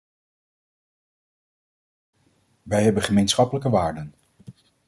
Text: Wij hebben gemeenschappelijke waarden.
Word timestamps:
Wij 2.63 2.83
hebben 2.83 3.03
gemeenschappelijke 3.03 3.69
waarden. 3.69 4.13